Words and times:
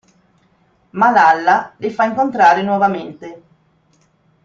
Ma 1.01 1.11
Lalla 1.11 1.75
li 1.77 1.91
fa 1.91 2.05
incontrare 2.05 2.63
nuovamente. 2.63 3.41